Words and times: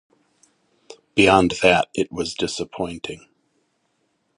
Beyond 1.13 1.53
that 1.61 1.89
it 1.93 2.11
was 2.11 2.33
disappointing. 2.33 3.27